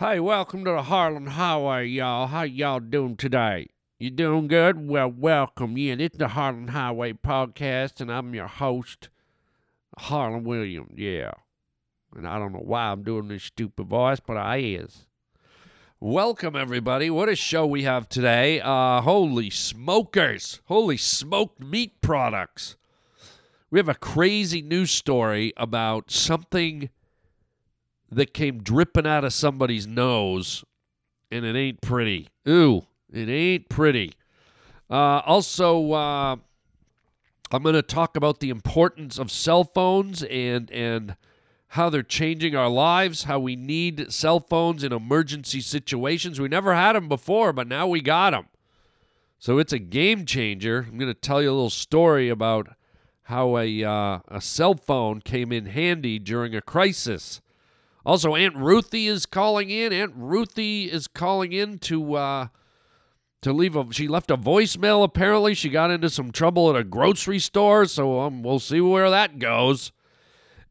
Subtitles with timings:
[0.00, 2.28] Hey, welcome to the Harland Highway, y'all.
[2.28, 3.66] How y'all doing today?
[3.98, 4.86] You doing good?
[4.88, 5.76] Well, welcome.
[5.76, 9.08] Yeah, is the Harland Highway podcast, and I'm your host,
[9.98, 10.92] Harland Williams.
[10.94, 11.32] Yeah.
[12.14, 15.08] And I don't know why I'm doing this stupid voice, but I is.
[15.98, 17.10] Welcome, everybody.
[17.10, 18.60] What a show we have today.
[18.60, 20.60] Uh, holy smokers.
[20.66, 22.76] Holy smoked meat products.
[23.68, 26.88] We have a crazy news story about something
[28.10, 30.64] that came dripping out of somebody's nose,
[31.30, 32.28] and it ain't pretty.
[32.48, 34.14] Ooh, it ain't pretty.
[34.90, 36.36] Uh, also, uh,
[37.50, 41.16] I'm going to talk about the importance of cell phones and and
[41.72, 46.40] how they're changing our lives, how we need cell phones in emergency situations.
[46.40, 48.46] We never had them before, but now we got them.
[49.38, 50.86] So it's a game changer.
[50.88, 52.74] I'm going to tell you a little story about
[53.24, 57.42] how a uh, a cell phone came in handy during a crisis.
[58.08, 59.92] Also, Aunt Ruthy is calling in.
[59.92, 62.46] Aunt Ruthy is calling in to uh,
[63.42, 63.92] to leave a.
[63.92, 65.04] She left a voicemail.
[65.04, 67.84] Apparently, she got into some trouble at a grocery store.
[67.84, 69.92] So um, we'll see where that goes.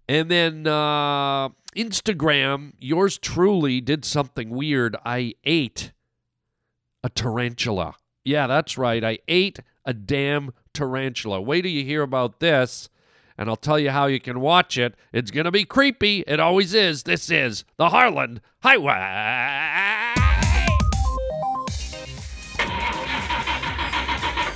[0.10, 4.96] And then uh, Instagram, yours truly did something weird.
[5.06, 5.92] I ate
[7.04, 7.98] a tarantula.
[8.26, 9.04] Yeah, that's right.
[9.04, 11.40] I ate a damn tarantula.
[11.40, 12.90] Wait till you hear about this,
[13.38, 14.96] and I'll tell you how you can watch it.
[15.14, 16.24] It's going to be creepy.
[16.28, 17.04] It always is.
[17.04, 18.94] This is the Harland Highway.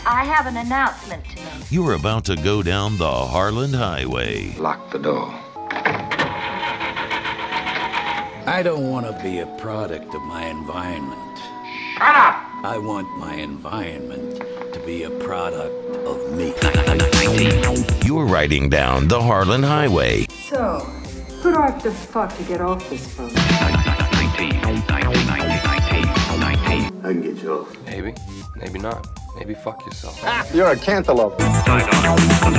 [0.03, 1.71] I have an announcement to make.
[1.71, 4.55] You're about to go down the Harland Highway.
[4.57, 5.33] Lock the door.
[8.43, 11.37] I don't want to be a product of my environment.
[11.93, 12.65] Shut up!
[12.65, 14.41] I want my environment
[14.73, 16.53] to be a product of me.
[17.31, 20.25] You're riding down the Harland Highway.
[20.49, 20.79] So,
[21.41, 23.31] who do I have to fuck to get off this phone?
[27.03, 27.85] I can get you off.
[27.85, 28.13] Maybe,
[28.57, 29.07] maybe not.
[29.37, 30.19] Maybe fuck yourself.
[30.23, 30.45] Ah!
[30.53, 31.39] You're a cantaloupe.
[31.39, 32.55] Alright, hold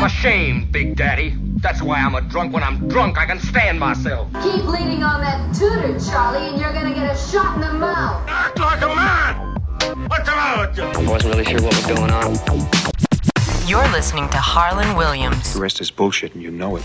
[0.00, 1.36] I'm ashamed, Big Daddy.
[1.56, 2.54] That's why I'm a drunk.
[2.54, 4.32] When I'm drunk, I can stand myself.
[4.42, 8.26] Keep leaning on that tutor, Charlie, and you're gonna get a shot in the mouth.
[8.26, 10.08] Act like a man!
[10.08, 10.84] What's the matter with you?
[10.84, 13.68] I wasn't really sure what was going on.
[13.68, 15.52] You're listening to Harland Williams.
[15.52, 16.84] The rest is bullshit and you know it.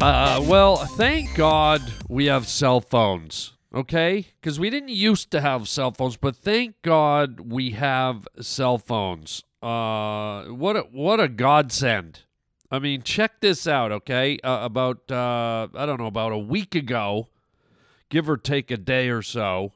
[0.00, 4.28] Uh, well, thank God we have cell phones, okay?
[4.40, 9.42] Because we didn't used to have cell phones, but thank God we have cell phones.
[9.62, 12.20] Uh, what a, what a godsend!
[12.70, 14.38] I mean, check this out, okay?
[14.44, 17.28] Uh, about uh, I don't know, about a week ago,
[18.08, 19.72] give or take a day or so,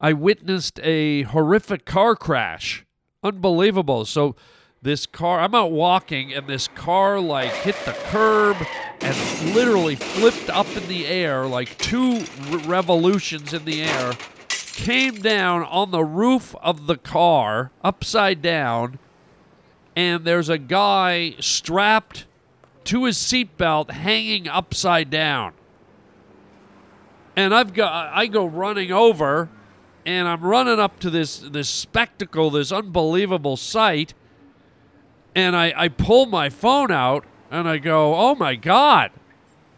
[0.00, 2.84] I witnessed a horrific car crash.
[3.22, 4.04] Unbelievable.
[4.06, 4.34] So
[4.82, 8.56] this car, I'm out walking, and this car like hit the curb
[9.00, 14.12] and literally flipped up in the air like two re- revolutions in the air,
[14.72, 18.98] came down on the roof of the car upside down,
[19.94, 22.26] and there's a guy strapped
[22.84, 25.52] to his seatbelt hanging upside down.
[27.36, 29.48] And I've got I go running over
[30.04, 34.14] and I'm running up to this this spectacle, this unbelievable sight,
[35.34, 39.12] and I, I pull my phone out and I go, "Oh my god,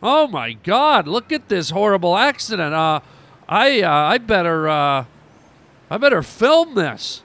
[0.02, 2.72] oh my god, look at this horrible accident!
[2.72, 3.00] Uh,
[3.52, 5.04] I uh, I better uh,
[5.90, 7.22] I better film this."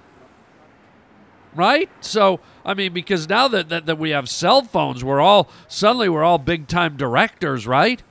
[1.55, 1.89] Right?
[2.01, 6.09] So I mean, because now that, that that we have cell phones, we're all suddenly
[6.09, 8.03] we're all big time directors, right?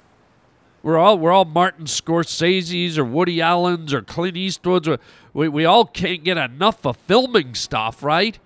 [0.83, 4.89] We're all we're all Martin Scorsese's or Woody Allen's or Clint Eastwood's.
[5.35, 8.39] We we all can't get enough of filming stuff, right?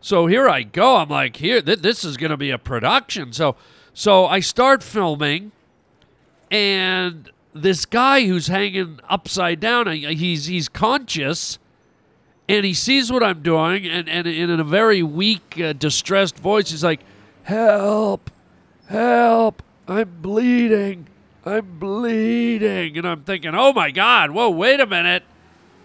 [0.00, 0.96] So here I go.
[0.96, 3.34] I'm like, here, th- this is going to be a production.
[3.34, 3.56] So,
[3.92, 5.52] so I start filming,
[6.50, 11.58] and this guy who's hanging upside down, he's he's conscious,
[12.48, 16.70] and he sees what I'm doing, and and in a very weak, uh, distressed voice,
[16.70, 17.00] he's like,
[17.44, 18.30] "Help,
[18.88, 19.62] help!
[19.88, 21.08] I'm bleeding,
[21.44, 24.30] I'm bleeding," and I'm thinking, "Oh my God!
[24.30, 25.24] Whoa, wait a minute!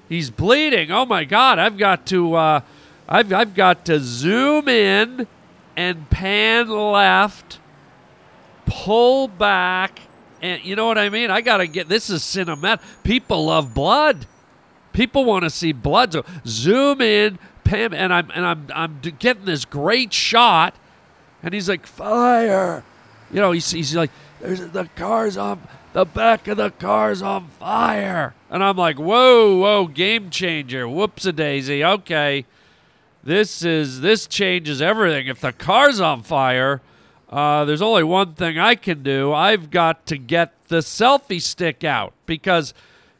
[0.07, 0.91] He's bleeding!
[0.91, 1.59] Oh my God!
[1.59, 2.61] I've got to." Uh,
[3.07, 5.27] I've, I've got to zoom in
[5.77, 7.59] and pan left,
[8.65, 9.99] pull back,
[10.45, 11.31] and you know what I mean?
[11.31, 12.81] I got to get this is cinematic.
[13.03, 14.27] People love blood.
[14.93, 16.13] People want to see blood.
[16.13, 20.75] So zoom in, Pam, and I'm and I'm I'm getting this great shot,
[21.41, 22.83] and he's like fire.
[23.31, 27.47] You know, he's, he's like, there's the car's on the back of the car's on
[27.47, 28.35] fire.
[28.49, 30.87] And I'm like, whoa, whoa, game changer.
[30.87, 31.83] Whoops a daisy.
[31.83, 32.45] Okay.
[33.23, 35.25] This is this changes everything.
[35.25, 36.81] If the car's on fire,
[37.29, 39.33] uh, there's only one thing I can do.
[39.33, 42.73] I've got to get the selfie stick out because,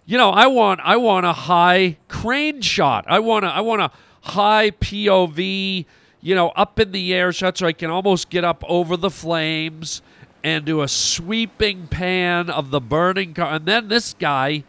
[0.05, 3.05] you know, I want I want a high crane shot.
[3.07, 3.91] I want a I want a
[4.21, 5.85] high POV,
[6.21, 9.09] you know, up in the air shot so I can almost get up over the
[9.09, 10.01] flames
[10.43, 13.55] and do a sweeping pan of the burning car.
[13.55, 14.63] And then this guy,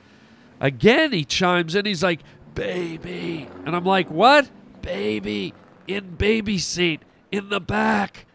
[0.59, 1.85] again, he chimes in.
[1.85, 2.21] He's like,
[2.55, 4.50] "Baby," and I'm like, "What?"
[4.81, 5.53] Baby
[5.87, 8.25] in baby seat in the back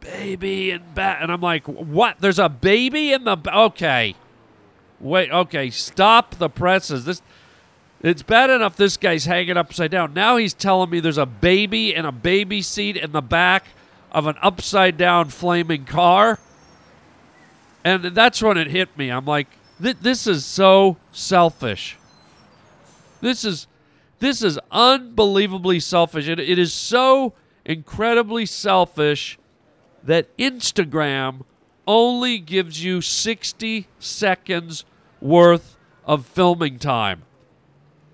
[0.00, 1.18] baby in back.
[1.20, 2.20] And I'm like, what?
[2.20, 3.36] There's a baby in the.
[3.46, 4.14] Okay.
[4.98, 5.70] Wait, okay.
[5.70, 7.04] Stop the presses.
[7.04, 7.22] This.
[8.02, 10.14] It's bad enough this guy's hanging upside down.
[10.14, 13.66] Now he's telling me there's a baby in a baby seat in the back
[14.10, 16.38] of an upside down flaming car.
[17.84, 19.10] And that's when it hit me.
[19.10, 19.48] I'm like,
[19.78, 21.98] this is so selfish.
[23.20, 23.66] This is
[24.18, 26.28] this is unbelievably selfish.
[26.28, 27.32] It, it is so
[27.64, 29.38] incredibly selfish
[30.04, 31.42] that Instagram
[31.86, 34.84] only gives you 60 seconds
[35.20, 37.22] worth of filming time.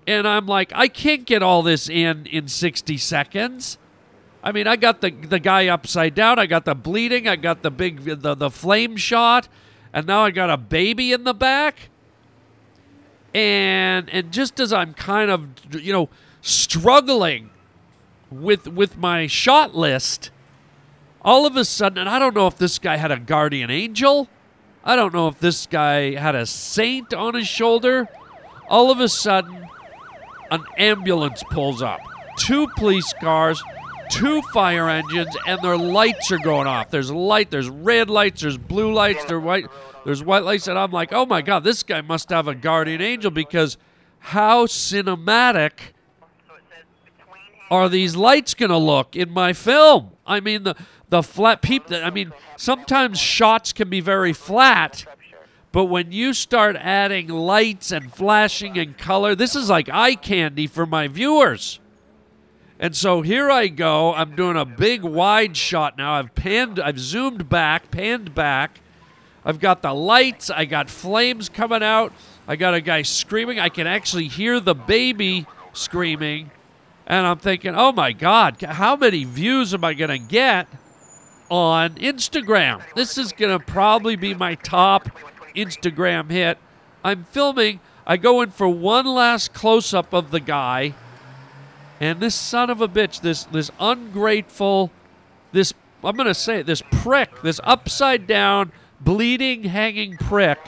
[0.05, 3.77] And I'm like, I can't get all this in in 60 seconds.
[4.43, 7.63] I mean, I got the the guy upside down, I got the bleeding, I got
[7.63, 9.49] the big the the flame shot,
[9.91, 11.89] and now I got a baby in the back.
[13.33, 16.09] And and just as I'm kind of you know
[16.41, 17.49] struggling
[18.31, 20.31] with with my shot list,
[21.21, 24.29] all of a sudden, and I don't know if this guy had a guardian angel.
[24.83, 28.07] I don't know if this guy had a saint on his shoulder.
[28.69, 29.67] All of a sudden,
[30.51, 31.99] an ambulance pulls up.
[32.37, 33.61] Two police cars,
[34.09, 36.89] two fire engines, and their lights are going off.
[36.89, 39.67] There's light, there's red lights, there's blue lights, there's white,
[40.05, 43.01] there's white lights, and I'm like, oh my god, this guy must have a guardian
[43.01, 43.77] angel because
[44.19, 45.71] how cinematic
[47.69, 50.11] are these lights gonna look in my film?
[50.25, 50.75] I mean the
[51.09, 51.91] the flat peep.
[51.91, 55.05] I mean, sometimes shots can be very flat,
[55.71, 60.67] but when you start adding lights and flashing and color, this is like eye candy
[60.67, 61.79] for my viewers.
[62.79, 64.13] And so here I go.
[64.13, 66.13] I'm doing a big wide shot now.
[66.13, 68.81] I've panned, I've zoomed back, panned back.
[69.43, 70.49] I've got the lights.
[70.49, 72.13] I got flames coming out.
[72.47, 73.59] I got a guy screaming.
[73.59, 76.51] I can actually hear the baby screaming.
[77.07, 80.67] And I'm thinking, oh my God, how many views am I going to get?
[81.49, 82.81] On Instagram.
[82.95, 85.09] This is going to probably be my top
[85.55, 86.57] Instagram hit.
[87.03, 87.79] I'm filming.
[88.05, 90.93] I go in for one last close up of the guy.
[91.99, 94.91] And this son of a bitch, this this ungrateful,
[95.51, 95.73] this
[96.03, 98.71] I'm gonna say it, this prick, this upside down,
[99.01, 100.59] bleeding, hanging prick.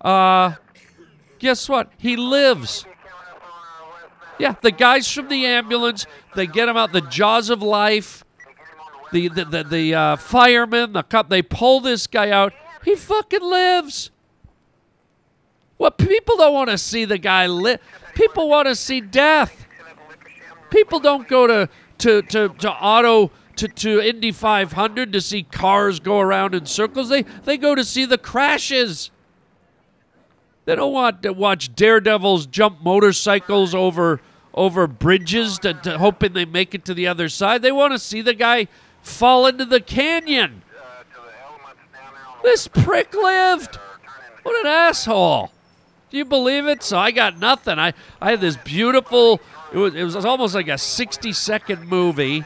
[0.00, 0.54] Uh
[1.38, 1.92] guess what?
[1.98, 2.86] He lives.
[4.38, 8.24] Yeah, the guys from the ambulance, they get him out the jaws of life
[9.16, 12.52] the the the, the uh, firemen, the cop, they pull this guy out.
[12.84, 14.10] He fucking lives.
[15.78, 17.80] What people don't want to see the guy live.
[18.14, 19.66] People want to see death.
[20.70, 21.68] People don't go to
[21.98, 27.08] to to, to auto to, to Indy 500 to see cars go around in circles.
[27.08, 29.10] They they go to see the crashes.
[30.66, 34.20] They don't want to watch daredevils jump motorcycles over
[34.52, 37.62] over bridges to, to hoping they make it to the other side.
[37.62, 38.68] They want to see the guy
[39.06, 40.62] fall into the canyon.
[42.42, 43.76] This prick lived.
[44.42, 45.50] What an asshole.
[46.10, 46.82] Do you believe it?
[46.82, 47.78] So I got nothing.
[47.78, 49.40] I, I had this beautiful,
[49.72, 52.44] it was, it was almost like a 60 second movie.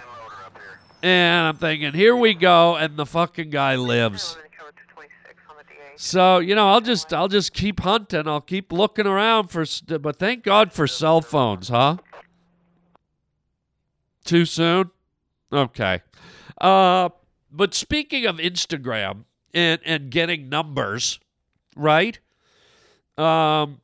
[1.03, 2.77] And I'm thinking, here we go.
[2.77, 4.37] And the fucking guy lives.
[5.97, 8.27] So you know, I'll just I'll just keep hunting.
[8.27, 9.67] I'll keep looking around for.
[9.99, 11.99] But thank God for cell phones, huh?
[14.25, 14.91] Too soon.
[15.53, 16.01] Okay.
[16.61, 17.09] Uh,
[17.51, 19.25] but speaking of Instagram
[19.55, 21.19] and and getting numbers,
[21.77, 22.19] right?
[23.17, 23.81] Um,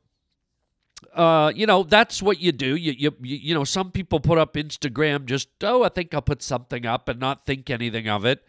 [1.13, 2.75] uh, you know that's what you do.
[2.75, 6.41] You, you you know some people put up Instagram just oh I think I'll put
[6.41, 8.45] something up and not think anything of it,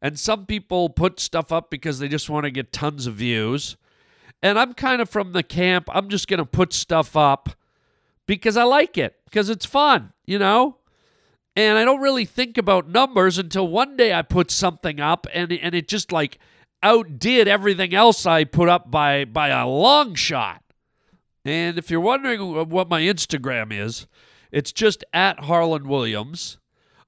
[0.00, 3.76] and some people put stuff up because they just want to get tons of views.
[4.44, 5.88] And I'm kind of from the camp.
[5.92, 7.50] I'm just gonna put stuff up
[8.26, 10.12] because I like it because it's fun.
[10.26, 10.78] You know,
[11.56, 15.52] and I don't really think about numbers until one day I put something up and
[15.52, 16.38] and it just like
[16.82, 20.62] outdid everything else I put up by by a long shot.
[21.44, 24.06] And if you're wondering what my Instagram is,
[24.52, 26.58] it's just at Harland Williams.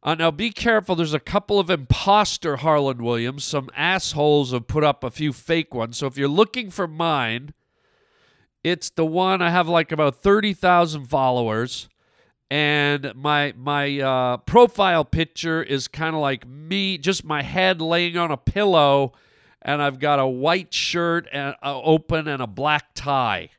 [0.02, 0.94] Uh, now, be careful.
[0.94, 3.42] There's a couple of imposter Harland Williams.
[3.42, 5.96] Some assholes have put up a few fake ones.
[5.96, 7.54] So if you're looking for mine,
[8.62, 11.88] it's the one I have like about 30,000 followers.
[12.50, 18.16] And my my uh, profile picture is kind of like me, just my head laying
[18.16, 19.12] on a pillow,
[19.62, 23.50] and I've got a white shirt and uh, open and a black tie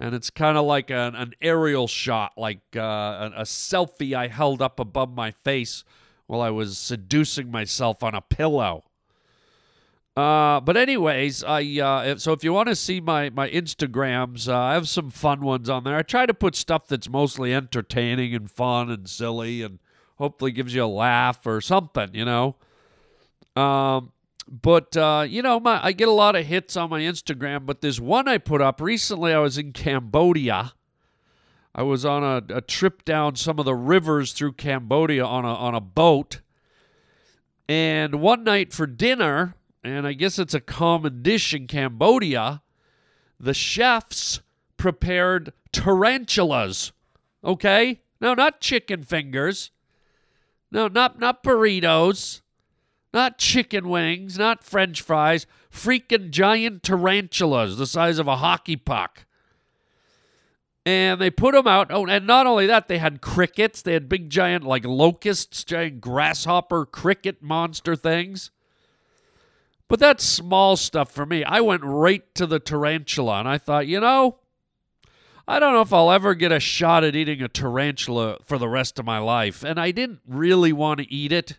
[0.00, 4.28] and it's kind of like an, an aerial shot, like uh, a, a, selfie I
[4.28, 5.84] held up above my face
[6.26, 8.84] while I was seducing myself on a pillow.
[10.16, 14.58] Uh, but anyways, I uh, so if you want to see my my Instagrams, uh,
[14.58, 15.96] I have some fun ones on there.
[15.96, 19.78] I try to put stuff that's mostly entertaining and fun and silly, and
[20.18, 22.56] hopefully gives you a laugh or something, you know.
[23.54, 24.12] Um,
[24.50, 27.64] but uh, you know, my I get a lot of hits on my Instagram.
[27.64, 29.32] But there's one I put up recently.
[29.32, 30.72] I was in Cambodia.
[31.72, 35.54] I was on a, a trip down some of the rivers through Cambodia on a
[35.54, 36.40] on a boat.
[37.68, 42.62] And one night for dinner, and I guess it's a common dish in Cambodia,
[43.38, 44.40] the chefs
[44.76, 46.92] prepared tarantulas.
[47.42, 48.00] Okay?
[48.20, 49.70] No, not chicken fingers.
[50.70, 52.42] No, not not burritos.
[53.12, 59.24] Not chicken wings, not french fries, freaking giant tarantulas the size of a hockey puck.
[60.86, 61.88] And they put them out.
[61.90, 63.82] Oh, and not only that, they had crickets.
[63.82, 68.50] They had big, giant, like locusts, giant grasshopper cricket monster things.
[69.90, 71.42] But that's small stuff for me.
[71.42, 74.38] I went right to the tarantula and I thought, you know,
[75.48, 78.68] I don't know if I'll ever get a shot at eating a tarantula for the
[78.68, 79.64] rest of my life.
[79.64, 81.58] And I didn't really want to eat it.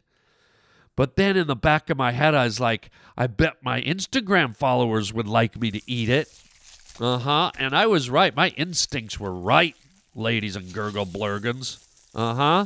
[0.96, 4.56] But then in the back of my head, I was like, I bet my Instagram
[4.56, 6.34] followers would like me to eat it.
[7.02, 7.52] Uh huh.
[7.60, 8.34] And I was right.
[8.34, 9.76] My instincts were right,
[10.16, 11.86] ladies and gurgle blurgans.
[12.16, 12.66] Uh huh.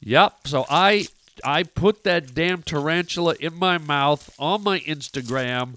[0.00, 0.48] Yep.
[0.48, 1.06] So I
[1.44, 5.74] I put that damn tarantula in my mouth on my Instagram,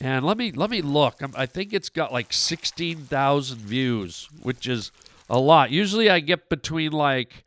[0.00, 1.20] and let me let me look.
[1.36, 4.92] i think it's got like sixteen thousand views, which is
[5.28, 5.70] a lot.
[5.70, 7.44] Usually I get between like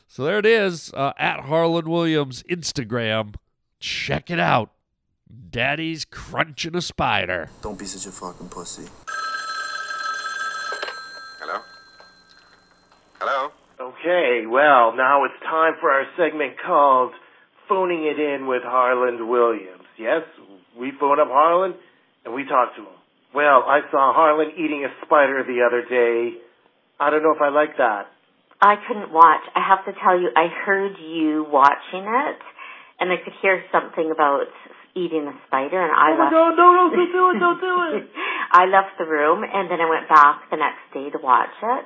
[0.07, 3.35] So there it is uh, at Harland Williams Instagram.
[3.79, 4.71] Check it out.
[5.51, 7.49] Daddy's crunching a spider.
[7.61, 8.89] Don't be such a fucking pussy.
[11.39, 11.61] Hello?
[13.19, 13.51] Hello?
[13.79, 17.13] Okay, well, now it's time for our segment called
[17.67, 19.85] Phoning It In with Harland Williams.
[19.97, 20.23] Yes,
[20.79, 21.75] we phone up Harland
[22.25, 22.97] and we talk to him.
[23.35, 26.39] Well, I saw Harland eating a spider the other day.
[26.99, 28.07] I don't know if I like that.
[28.61, 29.43] I couldn't watch.
[29.55, 32.39] I have to tell you, I heard you watching it,
[32.99, 34.51] and I could hear something about
[34.95, 36.33] eating a spider, and I oh left.
[36.33, 38.09] No, no, no, don't do it, don't do it.
[38.51, 41.85] I left the room, and then I went back the next day to watch it.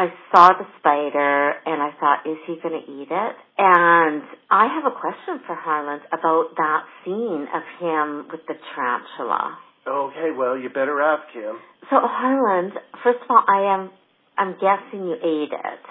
[0.00, 3.36] I saw the spider, and I thought, is he going to eat it?
[3.58, 9.58] And I have a question for Harland about that scene of him with the tarantula.
[9.86, 11.58] Okay, well, you better ask him.
[11.90, 12.72] So Harland,
[13.04, 13.90] first of all, I am
[14.38, 15.84] I'm guessing you ate it.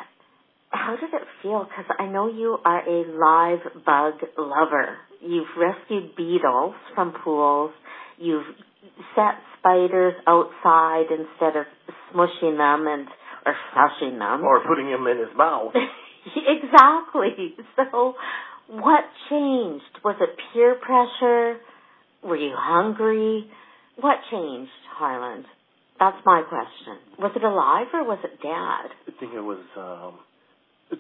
[0.72, 1.68] How did it feel?
[1.70, 4.98] Because I know you are a live bug lover.
[5.22, 7.72] You've rescued beetles from pools.
[8.18, 8.56] You've
[9.14, 11.66] set spiders outside instead of
[12.12, 13.08] smushing them and
[13.76, 15.74] or them or putting him in his mouth.
[16.36, 17.56] exactly.
[17.76, 18.16] So,
[18.68, 19.84] what changed?
[20.04, 21.60] Was it peer pressure?
[22.24, 23.50] Were you hungry?
[24.00, 25.46] What changed, Harland?
[26.00, 26.98] That's my question.
[27.20, 28.48] Was it alive or was it dead?
[28.50, 30.20] I think it was um,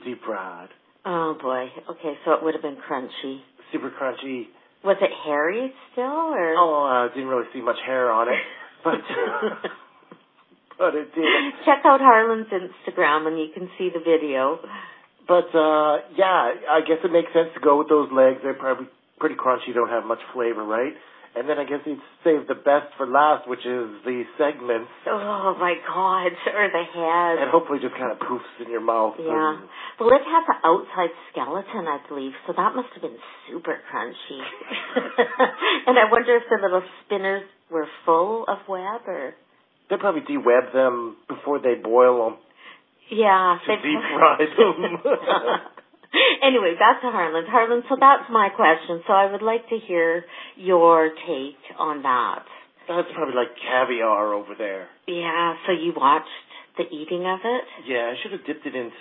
[0.03, 0.69] deep fried.
[1.05, 1.67] Oh boy.
[1.91, 3.39] Okay, so it would have been crunchy.
[3.71, 4.47] Super crunchy.
[4.83, 6.55] Was it hairy still, or?
[6.57, 8.39] Oh, I uh, didn't really see much hair on it,
[8.83, 8.93] but
[10.79, 11.27] but it did.
[11.67, 14.57] Check out Harland's Instagram and you can see the video.
[15.27, 18.39] But uh yeah, I guess it makes sense to go with those legs.
[18.41, 18.87] They're probably
[19.19, 20.95] pretty crunchy, don't have much flavor, right?
[21.35, 24.89] And then I guess he'd save the best for last, which is the segments.
[25.05, 27.43] Oh my God, or the head.
[27.45, 29.13] And hopefully just kind of poofs in your mouth.
[29.19, 29.61] Yeah.
[29.99, 34.41] Well, it has an outside skeleton, I believe, so that must have been super crunchy.
[35.85, 39.35] and I wonder if the little spinners were full of web or.
[39.89, 42.37] They probably de-web them before they boil them.
[43.09, 43.57] Yeah.
[43.65, 45.01] To deep fry them.
[46.43, 47.47] anyway, back to Harland.
[47.49, 49.01] Harland, so that's my question.
[49.07, 52.45] So I would like to hear your take on that.
[52.87, 54.87] That's probably like caviar over there.
[55.07, 56.27] Yeah, so you watched
[56.77, 57.63] the eating of it?
[57.85, 58.97] Yeah, I should have dipped it into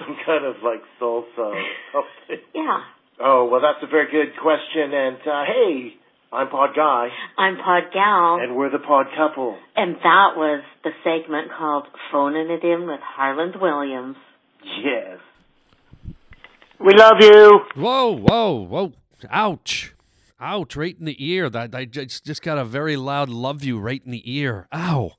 [0.00, 2.44] some kind of like salsa or something.
[2.54, 2.80] Yeah.
[3.20, 4.92] Oh, well, that's a very good question.
[4.92, 5.94] And uh, hey,
[6.32, 7.08] I'm Pod Guy.
[7.38, 8.38] I'm Pod Gal.
[8.42, 9.56] And we're the Pod Couple.
[9.76, 14.16] And that was the segment called Phoning It In with Harland Williams.
[14.82, 15.18] Yes.
[16.80, 17.60] We love you.
[17.76, 18.92] Whoa, whoa, whoa.
[19.30, 19.94] Ouch.
[20.40, 21.48] Ouch, right in the ear.
[21.48, 24.66] That I just, just got a very loud love you right in the ear.
[24.74, 25.12] Ow.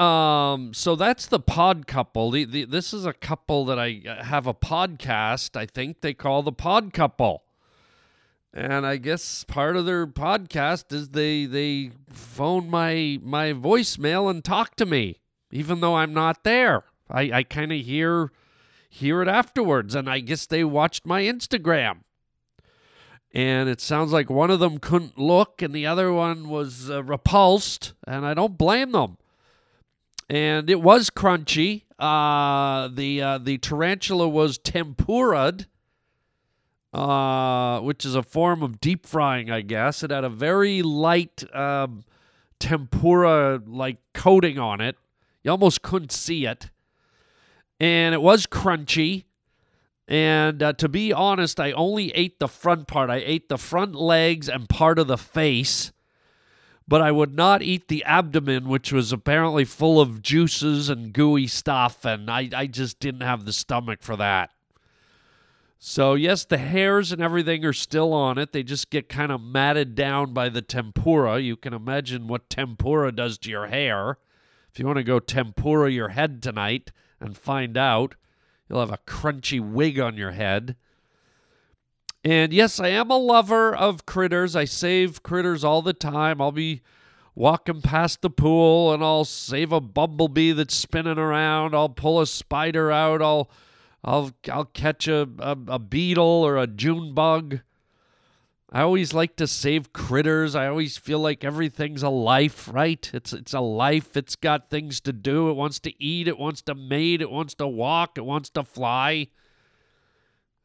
[0.00, 2.30] Um, so that's the pod couple.
[2.30, 5.56] The, the, this is a couple that I uh, have a podcast.
[5.56, 7.44] I think they call the pod couple.
[8.54, 14.44] And I guess part of their podcast is they they phone my my voicemail and
[14.44, 16.84] talk to me, even though I'm not there.
[17.10, 18.30] I, I kind of hear
[18.90, 22.00] hear it afterwards, and I guess they watched my Instagram.
[23.34, 27.02] And it sounds like one of them couldn't look, and the other one was uh,
[27.02, 29.16] repulsed, and I don't blame them.
[30.28, 31.84] And it was crunchy.
[31.98, 35.66] Uh, the uh, the tarantula was tempura'd
[36.92, 40.02] uh, which is a form of deep frying, I guess.
[40.02, 42.04] It had a very light um,
[42.58, 44.96] tempura like coating on it.
[45.42, 46.70] You almost couldn't see it.
[47.80, 49.24] And it was crunchy.
[50.06, 53.08] And uh, to be honest, I only ate the front part.
[53.08, 55.92] I ate the front legs and part of the face.
[56.86, 61.46] But I would not eat the abdomen, which was apparently full of juices and gooey
[61.46, 62.04] stuff.
[62.04, 64.50] And I, I just didn't have the stomach for that.
[65.84, 68.52] So, yes, the hairs and everything are still on it.
[68.52, 71.40] They just get kind of matted down by the tempura.
[71.40, 74.18] You can imagine what tempura does to your hair.
[74.70, 78.14] If you want to go tempura your head tonight and find out,
[78.68, 80.76] you'll have a crunchy wig on your head.
[82.22, 84.54] And yes, I am a lover of critters.
[84.54, 86.40] I save critters all the time.
[86.40, 86.82] I'll be
[87.34, 91.74] walking past the pool and I'll save a bumblebee that's spinning around.
[91.74, 93.20] I'll pull a spider out.
[93.20, 93.50] I'll
[94.04, 97.60] I'll I'll catch a, a, a beetle or a June bug.
[98.74, 100.54] I always like to save critters.
[100.54, 103.10] I always feel like everything's a life, right?
[103.12, 104.16] It's it's a life.
[104.16, 105.50] It's got things to do.
[105.50, 106.26] It wants to eat.
[106.26, 107.20] It wants to mate.
[107.20, 108.16] It wants to walk.
[108.16, 109.28] It wants to fly.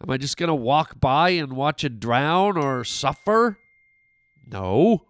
[0.01, 3.59] Am I just gonna walk by and watch it drown or suffer?
[4.49, 5.07] No.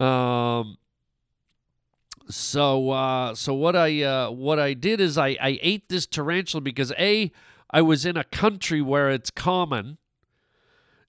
[0.00, 0.78] Um.
[2.28, 6.62] So uh, so what I uh, what I did is I, I ate this tarantula
[6.62, 7.30] because a
[7.70, 9.98] I was in a country where it's common,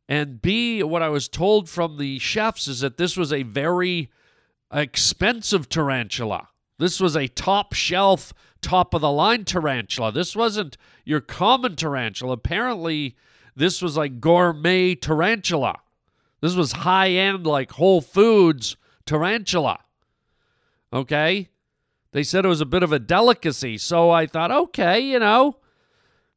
[0.10, 4.12] and b what I was told from the chefs is that this was a very
[4.74, 6.50] expensive tarantula.
[6.78, 10.12] This was a top shelf, top of the line tarantula.
[10.12, 10.76] This wasn't
[11.06, 12.34] your common tarantula.
[12.34, 13.16] Apparently,
[13.56, 15.80] this was like gourmet tarantula.
[16.42, 18.76] This was high end, like Whole Foods
[19.06, 19.80] tarantula.
[20.96, 21.50] Okay?
[22.14, 23.78] They said it was a bit of a delicacy.
[23.78, 25.58] So I thought, okay, you know,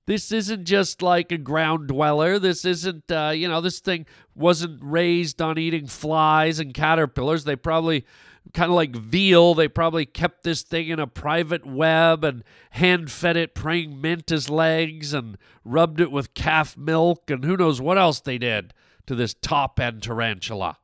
[0.07, 2.41] this isn't just like a ground dweller.
[2.41, 7.45] This isn't, uh, you know, this thing wasn't raised on eating flies and caterpillars.
[7.45, 8.05] They probably,
[8.53, 13.13] kind of like veal, they probably kept this thing in a private web and hand
[13.13, 17.99] fed it praying mantis legs and rubbed it with calf milk and who knows what
[17.99, 18.75] else they did
[19.07, 20.79] to this top end tarantula.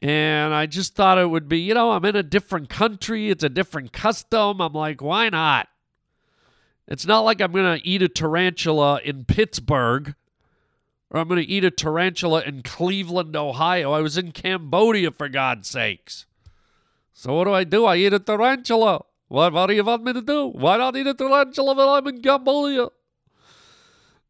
[0.00, 3.42] And I just thought it would be, you know, I'm in a different country, it's
[3.42, 4.60] a different custom.
[4.60, 5.68] I'm like, why not?
[6.86, 10.14] It's not like I'm going to eat a tarantula in Pittsburgh
[11.10, 13.92] or I'm going to eat a tarantula in Cleveland, Ohio.
[13.92, 16.26] I was in Cambodia, for God's sakes.
[17.12, 17.86] So what do I do?
[17.86, 19.04] I eat a tarantula.
[19.28, 20.48] What, what do you want me to do?
[20.48, 22.88] Why not eat a tarantula when I'm in Cambodia?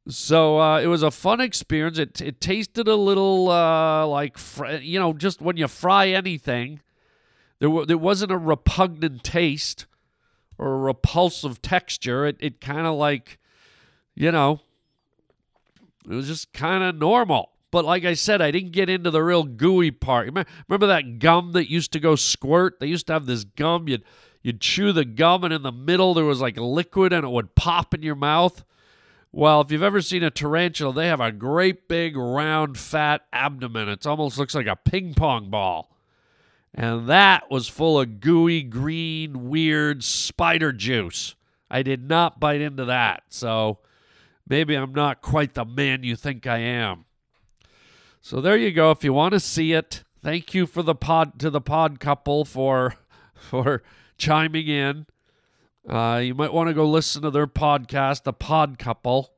[0.08, 1.98] So uh, it was a fun experience.
[1.98, 6.80] It, it tasted a little uh, like, fr- you know, just when you fry anything,
[7.58, 9.84] there, w- there wasn't a repugnant taste
[10.56, 12.24] or a repulsive texture.
[12.24, 13.38] It, it kind of like,
[14.14, 14.60] you know,
[16.08, 17.50] it was just kind of normal.
[17.70, 20.26] But like I said, I didn't get into the real gooey part.
[20.26, 22.80] Remember that gum that used to go squirt?
[22.80, 23.88] They used to have this gum.
[23.88, 24.04] You'd
[24.42, 27.54] you'd chew the gum, and in the middle there was like liquid, and it would
[27.54, 28.64] pop in your mouth.
[29.30, 33.88] Well, if you've ever seen a tarantula, they have a great big round fat abdomen.
[33.88, 35.94] It almost looks like a ping pong ball.
[36.74, 41.34] And that was full of gooey, green, weird spider juice.
[41.70, 43.24] I did not bite into that.
[43.28, 43.78] So
[44.48, 47.04] maybe I'm not quite the man you think I am.
[48.20, 48.90] So there you go.
[48.90, 52.44] If you want to see it, thank you for the pod to the pod couple
[52.44, 52.94] for
[53.34, 53.82] for
[54.16, 55.06] chiming in.
[55.88, 59.32] Uh, you might want to go listen to their podcast, The Pod Couple.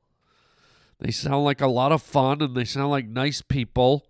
[0.99, 4.07] They sound like a lot of fun and they sound like nice people.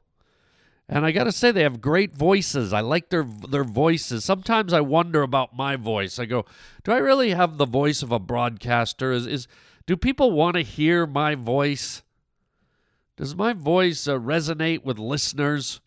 [0.88, 2.72] And I got to say, they have great voices.
[2.72, 4.24] I like their their voices.
[4.24, 6.18] Sometimes I wonder about my voice.
[6.18, 6.46] I go,
[6.82, 9.12] do I really have the voice of a broadcaster?
[9.12, 9.46] Is is
[9.86, 12.02] do people want to hear my voice?
[13.16, 15.80] Does my voice uh, resonate with listeners?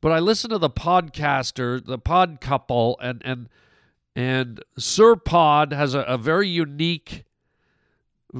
[0.00, 3.48] But I listen to the podcaster, the pod couple, and and
[4.16, 7.24] and Sir Pod has a, a very unique,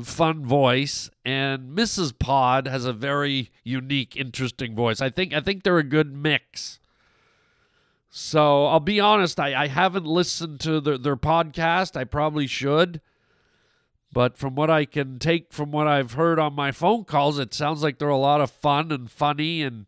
[0.02, 2.18] fun voice, and Mrs.
[2.18, 5.02] Pod has a very unique, interesting voice.
[5.02, 6.80] I think I think they're a good mix.
[8.08, 11.94] So I'll be honest, I, I haven't listened to their, their podcast.
[11.94, 13.02] I probably should.
[14.10, 17.52] But from what I can take from what I've heard on my phone calls, it
[17.52, 19.84] sounds like they're a lot of fun and funny and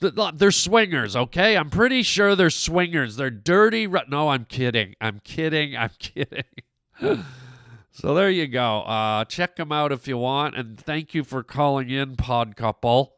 [0.00, 1.56] they're swingers, okay?
[1.56, 3.16] I'm pretty sure they're swingers.
[3.16, 3.86] They're dirty.
[4.08, 4.94] No, I'm kidding.
[5.00, 5.76] I'm kidding.
[5.76, 6.44] I'm kidding.
[7.90, 8.80] so there you go.
[8.80, 10.56] Uh, check them out if you want.
[10.56, 13.14] And thank you for calling in, Pod Couple.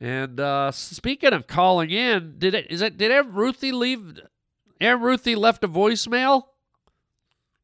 [0.00, 4.20] And uh, speaking of calling in, did it is it did Aunt Ruthy leave?
[4.80, 6.42] Aunt Ruthy left a voicemail.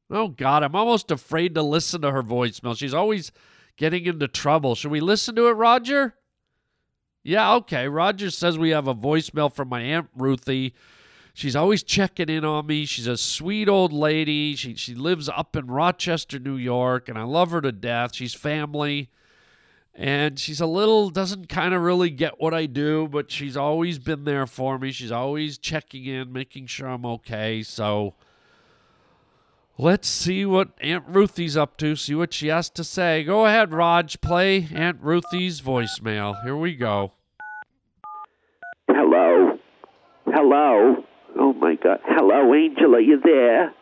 [0.08, 2.76] Oh God, I'm almost afraid to listen to her voicemail.
[2.76, 3.32] She's always
[3.76, 4.74] getting into trouble.
[4.74, 6.14] Should we listen to it, Roger?
[7.22, 7.88] Yeah, okay.
[7.88, 10.72] Roger says we have a voicemail from my Aunt Ruthy.
[11.34, 12.84] She's always checking in on me.
[12.84, 14.56] She's a sweet old lady.
[14.56, 18.14] She she lives up in Rochester, New York, and I love her to death.
[18.14, 19.10] She's family.
[19.94, 23.98] And she's a little doesn't kind of really get what I do, but she's always
[23.98, 24.92] been there for me.
[24.92, 27.62] She's always checking in, making sure I'm okay.
[27.62, 28.14] So
[29.82, 33.24] Let's see what Aunt Ruthy's up to, see what she has to say.
[33.24, 36.36] Go ahead, Raj, play Aunt Ruthy's voicemail.
[36.44, 37.12] Here we go.
[38.88, 39.58] Hello.
[40.26, 41.02] Hello.
[41.34, 41.98] Oh my God.
[42.04, 43.72] Hello, Angel, are you there?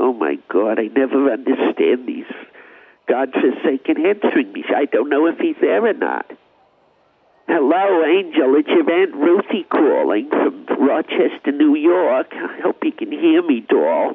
[0.00, 2.24] Oh my God, I never understand these
[3.06, 4.64] godforsaken answering me.
[4.74, 6.30] I don't know if he's there or not.
[7.46, 8.54] Hello, Angel.
[8.56, 12.28] It's your Aunt Ruthy calling from Rochester, New York.
[12.32, 14.14] I hope you can hear me, doll.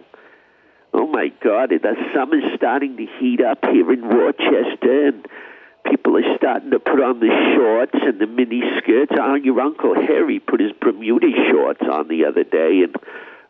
[0.97, 5.27] Oh my God, the summer's starting to heat up here in Rochester, and
[5.85, 9.11] people are starting to put on the shorts and the mini skirts.
[9.15, 12.95] Oh, your Uncle Harry put his Bermuda shorts on the other day, and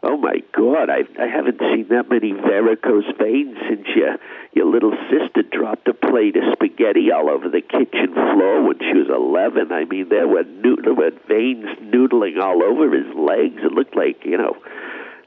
[0.04, 4.18] oh my God, I I haven't seen that many varicose veins since your
[4.52, 8.92] your little sister dropped a plate of spaghetti all over the kitchen floor when she
[8.92, 9.72] was eleven.
[9.72, 13.64] I mean, there were, no- there were veins noodling all over his legs.
[13.64, 14.58] It looked like you know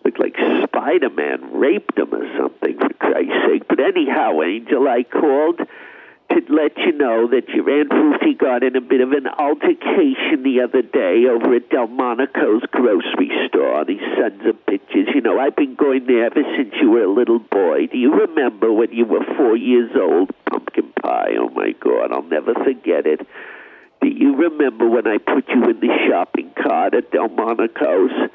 [0.04, 3.68] looked like Spider Man raped him or something, for Christ's sake.
[3.68, 5.60] But anyhow, Angel, I called
[6.30, 10.42] to let you know that your Aunt Ruthy got in a bit of an altercation
[10.44, 13.84] the other day over at Delmonico's grocery store.
[13.84, 15.12] These sons of bitches.
[15.14, 17.88] You know, I've been going there ever since you were a little boy.
[17.90, 20.30] Do you remember when you were four years old?
[20.48, 21.34] Pumpkin pie.
[21.38, 22.12] Oh, my God.
[22.12, 23.26] I'll never forget it.
[24.00, 28.30] Do you remember when I put you in the shopping cart at Delmonico's?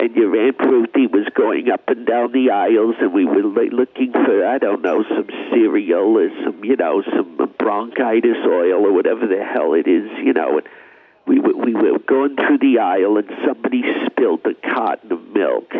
[0.00, 4.12] And your Aunt Ruthy was going up and down the aisles, and we were looking
[4.12, 9.26] for, I don't know, some cereal or some, you know, some bronchitis oil or whatever
[9.26, 10.56] the hell it is, you know.
[10.56, 10.66] And
[11.26, 15.70] we were, we were going through the aisle, and somebody spilled a carton of milk.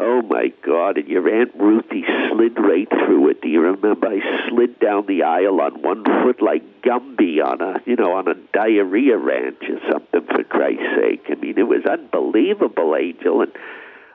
[0.00, 0.96] Oh my God!
[0.96, 3.42] And your Aunt Ruthy slid right through it.
[3.42, 4.06] Do you remember?
[4.06, 8.28] I slid down the aisle on one foot like Gumby on a, you know, on
[8.28, 10.22] a diarrhea ranch or something.
[10.26, 11.24] For Christ's sake!
[11.30, 13.52] I mean, it was unbelievable, Angel, and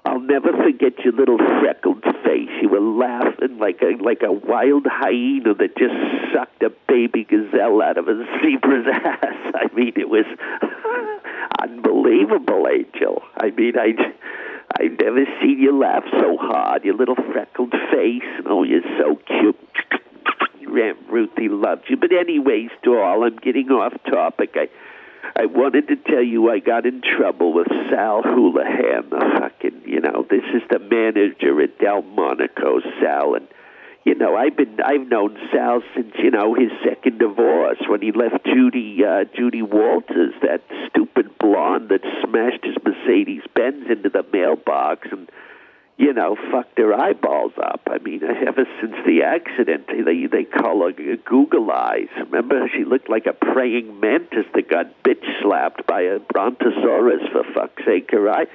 [0.05, 2.49] I'll never forget your little freckled face.
[2.61, 5.95] You were laughing like a like a wild hyena that just
[6.33, 9.53] sucked a baby gazelle out of a zebra's ass.
[9.53, 10.25] I mean, it was
[11.61, 13.21] unbelievable, Angel.
[13.37, 14.13] I mean, I.
[14.79, 16.83] I've never seen you laugh so hard.
[16.83, 18.23] Your little freckled face.
[18.45, 19.59] Oh, you're so cute.
[20.73, 21.97] Aunt Ruthy loves you.
[21.97, 24.55] But anyways, doll, I'm getting off topic.
[24.55, 24.69] I
[25.35, 29.99] I wanted to tell you I got in trouble with Sal Houlihan, the fucking, you
[29.99, 33.47] know, this is the manager at Delmonico, Sal, and
[34.05, 38.11] you know, I've been I've known Sal since you know his second divorce when he
[38.11, 44.25] left Judy uh, Judy Walters, that stupid blonde that smashed his Mercedes Benz into the
[44.33, 45.29] mailbox and
[45.95, 47.87] you know fucked her eyeballs up.
[47.89, 52.09] I mean, ever since the accident, they they call her Google eyes.
[52.17, 57.21] Remember, she looked like a praying mantis that got bitch slapped by a brontosaurus.
[57.31, 58.47] For fuck's sake, eye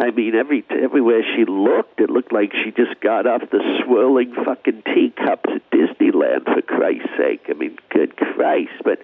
[0.00, 4.32] I mean, every everywhere she looked, it looked like she just got off the swirling
[4.32, 6.44] fucking teacups at Disneyland.
[6.44, 8.74] For Christ's sake, I mean, good Christ!
[8.84, 9.00] But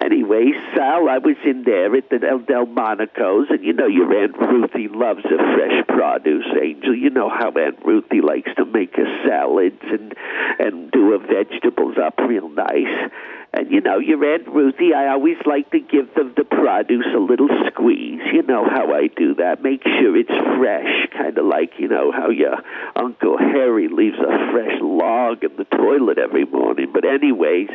[0.00, 4.36] anyway, Sal, I was in there at the Del Delmonico's, and you know your Aunt
[4.38, 6.94] Ruthy loves a fresh produce, Angel.
[6.94, 10.14] You know how Aunt Ruthy likes to make her salads and
[10.60, 13.10] and do her vegetables up real nice.
[13.56, 17.20] And you know, your Aunt Ruthy, I always like to give the, the produce a
[17.20, 18.20] little squeeze.
[18.32, 19.62] You know how I do that.
[19.62, 22.56] Make sure it's fresh, kind of like, you know, how your
[22.96, 26.90] Uncle Harry leaves a fresh log in the toilet every morning.
[26.92, 27.68] But, anyways,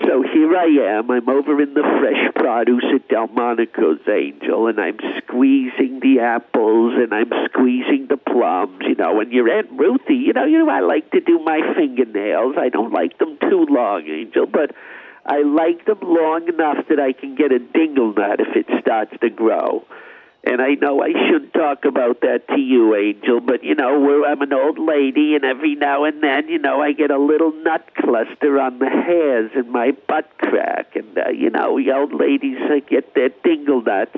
[0.00, 1.10] so here I am.
[1.10, 7.12] I'm over in the fresh produce at Delmonico's Angel, and I'm squeezing the apples and
[7.12, 9.20] I'm squeezing the plums, you know.
[9.20, 12.56] And your Aunt Ruthy, you know, you know, I like to do my fingernails.
[12.58, 14.74] I don't like them too long, Angel, but
[15.24, 19.12] I like them long enough that I can get a dingle nut if it starts
[19.20, 19.84] to grow.
[20.44, 24.26] And I know I shouldn't talk about that to you, Angel, but you know, we're,
[24.26, 27.52] I'm an old lady, and every now and then, you know, I get a little
[27.52, 32.12] nut cluster on the hairs in my butt crack, and uh, you know, the old
[32.12, 34.16] ladies uh, get their dingle nuts.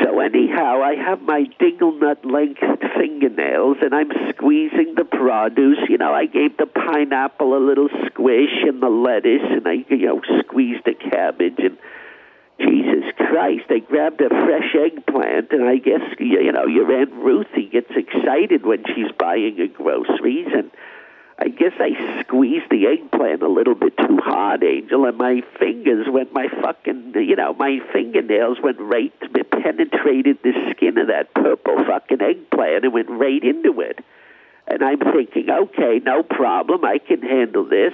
[0.00, 2.62] So anyhow, I have my dingle nut length
[2.96, 5.78] fingernails, and I'm squeezing the produce.
[5.88, 10.06] You know, I gave the pineapple a little squish, and the lettuce, and I, you
[10.06, 11.76] know, squeezed the cabbage, and
[12.60, 17.70] Jesus Christ, I grabbed a fresh eggplant, and I guess you know your Aunt Ruthy
[17.70, 20.70] gets excited when she's buying a groceries, and
[21.38, 26.06] I guess I squeezed the eggplant a little bit too hard, Angel, and my fingers
[26.08, 29.12] went, my fucking, you know, my fingernails went right,
[29.50, 34.04] penetrated the skin of that purple fucking eggplant and went right into it.
[34.66, 37.92] And I'm thinking, okay, no problem, I can handle this.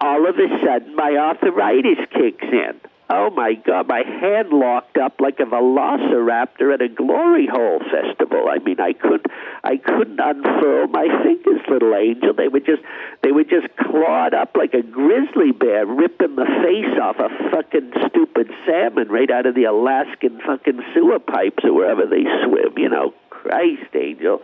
[0.00, 2.80] All of a sudden, my arthritis kicks in.
[3.10, 8.48] Oh my God, my hand locked up like a velociraptor at a glory hole festival.
[8.50, 9.24] I mean, I couldn't,
[9.64, 12.34] I couldn't unfurl my fingers, little angel.
[12.34, 12.82] They were just,
[13.22, 17.92] they were just clawed up like a grizzly bear, ripping the face off a fucking
[18.08, 22.76] stupid salmon right out of the Alaskan fucking sewer pipes or wherever they swim.
[22.76, 24.42] You know, Christ, angel.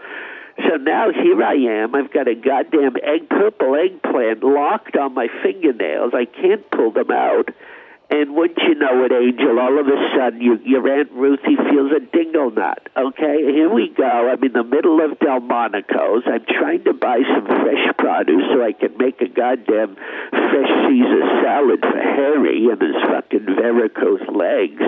[0.57, 1.95] So now here I am.
[1.95, 6.13] I've got a goddamn egg, purple eggplant locked on my fingernails.
[6.15, 7.51] I can't pull them out.
[8.11, 11.91] And wouldn't you know it, Angel, all of a sudden you, your Aunt Ruthy feels
[11.97, 12.89] a dingle nut.
[12.97, 14.31] Okay, here we go.
[14.31, 16.23] I'm in the middle of Delmonico's.
[16.27, 19.97] I'm trying to buy some fresh produce so I can make a goddamn
[20.31, 24.83] fresh Caesar salad for Harry and his fucking varicose legs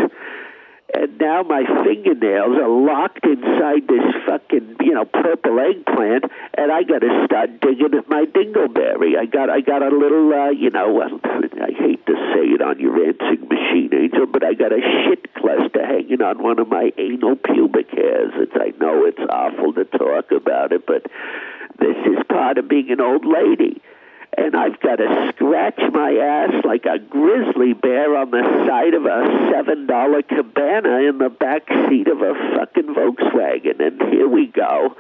[0.95, 6.25] and now my fingernails are locked inside this fucking you know purple eggplant,
[6.57, 9.19] and I got to start digging at my dingleberry.
[9.19, 12.79] I got I got a little uh, you know I hate to say it on
[12.79, 16.93] your answering machine, Angel, but I got a shit cluster hanging on one of my
[16.97, 18.33] anal pubic hairs.
[18.37, 21.03] It's I know it's awful to talk about it, but
[21.79, 23.83] this is part of being an old lady
[24.37, 29.07] and I've got to scratch my ass like a grizzly bear on the side of
[29.07, 33.81] a seven dollar cabana in the back seat of a fucking Volkswagen.
[33.81, 34.97] And here we go.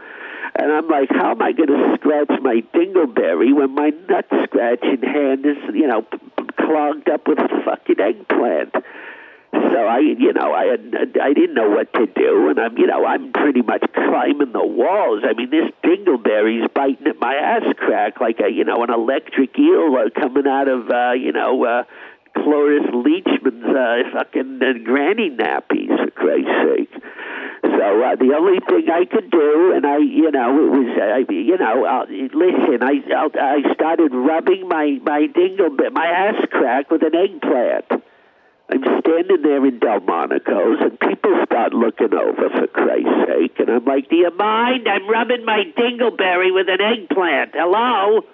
[0.58, 5.02] And I'm like, how am I going to scratch my dingleberry when my nut scratching
[5.02, 6.06] hand is, you know,
[6.58, 8.74] clogged up with a fucking eggplant?
[9.56, 12.86] So I, you know, I had, I didn't know what to do, and I'm, you
[12.86, 15.22] know, I'm pretty much climbing the walls.
[15.24, 19.58] I mean, this dingleberry's biting at my ass crack like a, you know, an electric
[19.58, 21.84] eel uh, coming out of, uh, you know, uh,
[22.34, 27.02] Cloris Leachman's uh, fucking uh, granny nappies, for Christ's sake.
[27.62, 31.32] So uh, the only thing I could do, and I, you know, it was, uh,
[31.32, 33.00] you know, uh, listen, I,
[33.40, 37.95] I started rubbing my my dingle, my ass crack with an eggplant.
[38.68, 43.58] I'm standing there in Delmonico's, and people start looking over for Christ's sake.
[43.60, 44.88] And I'm like, Do you mind?
[44.88, 47.52] I'm rubbing my dingleberry with an eggplant.
[47.54, 48.24] Hello?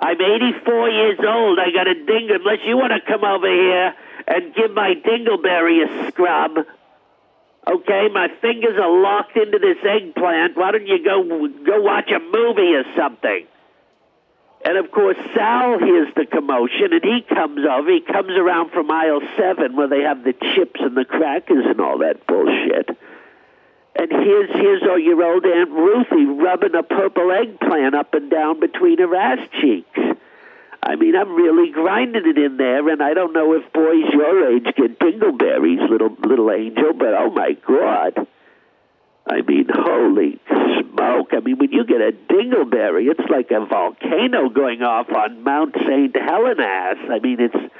[0.00, 1.58] I'm 84 years old.
[1.58, 2.28] I got a ding.
[2.30, 3.94] Unless you want to come over here
[4.28, 6.58] and give my dingleberry a scrub.
[7.66, 10.56] Okay, my fingers are locked into this eggplant.
[10.56, 11.22] Why don't you go
[11.64, 13.46] go watch a movie or something?
[14.64, 17.90] And of course, Sal hears the commotion and he comes over.
[17.90, 21.80] He comes around from aisle seven where they have the chips and the crackers and
[21.80, 22.88] all that bullshit.
[23.96, 28.58] And here's here's all your old Aunt Ruthy rubbing a purple eggplant up and down
[28.58, 30.00] between her ass cheeks.
[30.82, 34.50] I mean, I'm really grinding it in there, and I don't know if boys your
[34.50, 38.26] age get dingleberries, little little angel, but oh my god.
[39.26, 41.28] I mean, holy smoke.
[41.32, 45.74] I mean, when you get a dingleberry, it's like a volcano going off on Mount
[45.74, 46.14] St.
[46.14, 46.94] Helena.
[47.10, 47.72] I mean, it's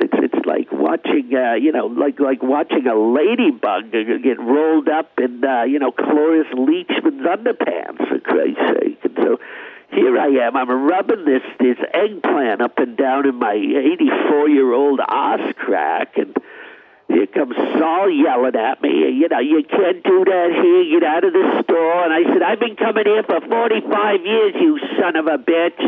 [0.00, 5.12] it's it's like watching, uh, you know, like like watching a ladybug get rolled up
[5.18, 8.98] in, uh, you know, Cloris Leachman's underpants, for Christ's sake.
[9.04, 9.38] And so
[9.90, 10.56] here I am.
[10.56, 16.16] I'm rubbing this this eggplant up and down in my 84 year old ass crack,
[16.16, 16.36] and
[17.08, 19.16] here comes Saul yelling at me.
[19.16, 21.00] You know, you can't do that here.
[21.00, 22.04] Get out of the store.
[22.04, 25.80] And I said, I've been coming here for 45 years, you son of a bitch.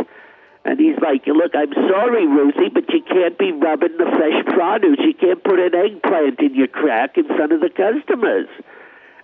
[0.64, 4.98] And he's like, Look, I'm sorry, Ruthy, but you can't be rubbing the fresh produce.
[5.00, 8.48] You can't put an eggplant in your crack in front of the customers.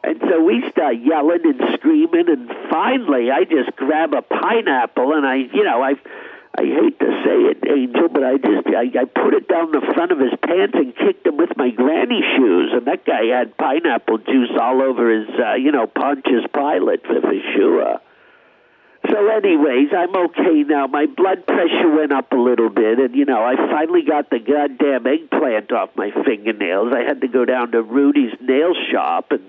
[0.04, 5.26] And so we start yelling and screaming, and finally, I just grab a pineapple, and
[5.26, 5.94] I, you know, I,
[6.58, 9.84] I hate to say it, Angel, but I just, I, I put it down the
[9.92, 13.56] front of his pants and kicked him with my granny shoes, and that guy had
[13.58, 18.00] pineapple juice all over his, uh, you know, Pontius Pilate for, for sure.
[19.10, 20.86] So, anyways, I'm okay now.
[20.86, 24.40] My blood pressure went up a little bit, and you know, I finally got the
[24.40, 26.92] goddamn eggplant off my fingernails.
[26.92, 29.44] I had to go down to Rudy's nail shop, and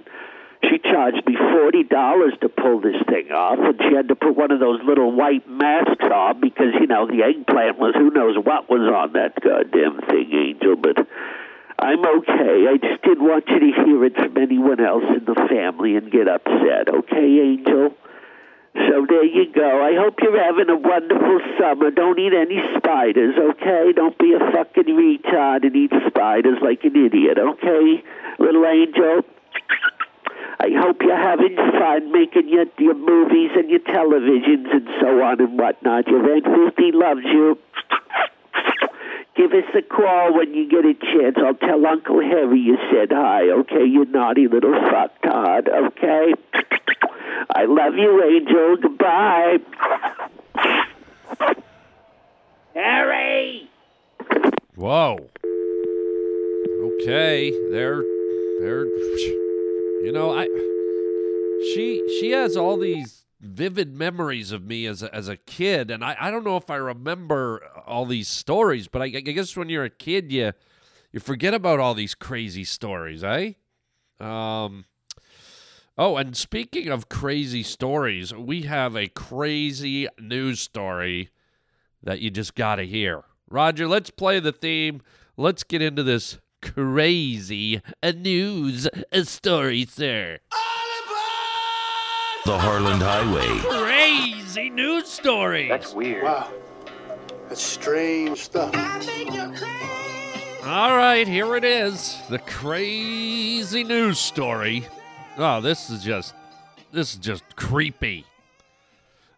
[0.64, 4.36] she charged me forty dollars to pull this thing off, and she had to put
[4.36, 8.36] one of those little white masks on because you know the eggplant was who knows
[8.38, 10.76] what was on that goddamn thing, Angel.
[10.76, 10.98] But
[11.78, 12.66] I'm okay.
[12.66, 16.12] I just didn't want you to hear it from anyone else in the family and
[16.12, 16.90] get upset.
[16.90, 17.94] Okay, Angel.
[18.74, 19.82] So there you go.
[19.82, 21.90] I hope you're having a wonderful summer.
[21.90, 23.92] Don't eat any spiders, okay?
[23.96, 28.04] Don't be a fucking retard and eat spiders like an idiot, okay?
[28.38, 29.22] Little angel.
[30.60, 35.40] I hope you're having fun making your, your movies and your televisions and so on
[35.40, 36.08] and whatnot.
[36.08, 37.60] Your Aunt Ruthy loves you.
[39.36, 41.38] Give us a call when you get a chance.
[41.38, 43.86] I'll tell Uncle Harry you said hi, okay?
[43.86, 46.34] You naughty little fucktard, okay?
[47.52, 48.78] I love you, Angel.
[48.82, 49.60] Goodbye.
[52.74, 53.70] Harry!
[54.76, 55.30] Whoa.
[57.00, 58.04] Okay, they're
[58.60, 58.86] they're
[60.04, 60.46] you know, I
[61.74, 66.04] she she has all these vivid memories of me as a, as a kid, and
[66.04, 69.70] I, I don't know if I remember all these stories, but I, I guess when
[69.70, 70.54] you're a kid, you
[71.12, 73.54] you forget about all these crazy stories, eh?
[74.20, 74.86] Um.
[76.00, 81.32] Oh, and speaking of crazy stories, we have a crazy news story
[82.04, 83.24] that you just got to hear.
[83.50, 85.02] Roger, let's play the theme.
[85.38, 88.88] Let's get into this crazy news
[89.24, 90.40] story, sir.
[92.46, 93.60] The Harland Highway.
[93.84, 95.68] Crazy news story.
[95.68, 96.24] That's weird.
[96.24, 96.52] Wow.
[97.50, 98.74] That's strange stuff.
[100.66, 102.18] All right, here it is.
[102.30, 104.88] The crazy news story.
[105.38, 106.34] Oh, this is just
[106.92, 108.26] this is just creepy.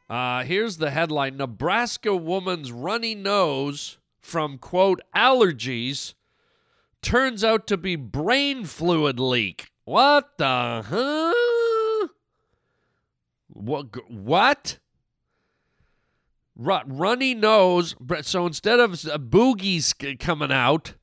[0.09, 6.13] Uh, here's the headline: Nebraska woman's runny nose from quote allergies
[7.01, 9.71] turns out to be brain fluid leak.
[9.85, 12.07] What the huh?
[13.47, 13.97] What?
[14.07, 14.79] What?
[16.59, 17.95] runny nose.
[18.21, 20.95] So instead of uh, boogies coming out,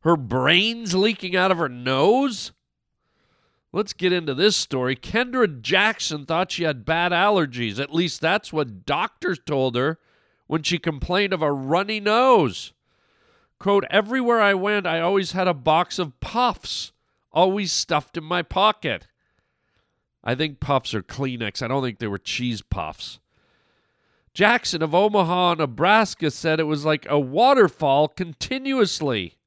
[0.00, 2.52] her brain's leaking out of her nose.
[3.72, 4.94] Let's get into this story.
[4.94, 7.80] Kendra Jackson thought she had bad allergies.
[7.80, 9.98] At least that's what doctors told her
[10.46, 12.72] when she complained of a runny nose.
[13.62, 16.90] Quote, everywhere I went, I always had a box of puffs,
[17.30, 19.06] always stuffed in my pocket.
[20.24, 21.62] I think puffs are Kleenex.
[21.62, 23.20] I don't think they were cheese puffs.
[24.34, 29.38] Jackson of Omaha, Nebraska said it was like a waterfall continuously.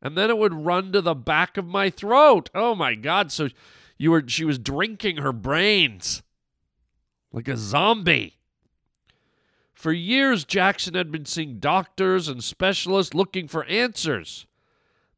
[0.00, 2.50] And then it would run to the back of my throat.
[2.54, 3.32] Oh my God.
[3.32, 3.48] So
[3.96, 6.22] you were she was drinking her brains
[7.32, 8.37] like a zombie.
[9.78, 14.44] For years, Jackson had been seeing doctors and specialists looking for answers.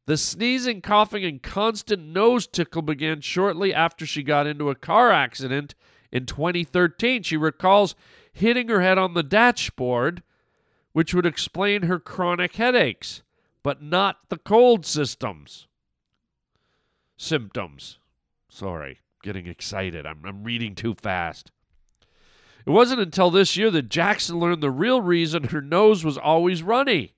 [0.05, 5.09] The sneezing, coughing, and constant nose tickle began shortly after she got into a car
[5.09, 5.73] accident
[6.11, 7.23] in 2013.
[7.23, 7.95] She recalls
[8.31, 10.21] hitting her head on the dashboard,
[10.91, 13.23] which would explain her chronic headaches,
[13.63, 15.65] but not the cold systems.
[17.17, 17.97] Symptoms.
[18.47, 20.05] Sorry, getting excited.
[20.05, 21.51] I'm, I'm reading too fast.
[22.65, 26.61] It wasn't until this year that Jackson learned the real reason her nose was always
[26.63, 27.13] runny.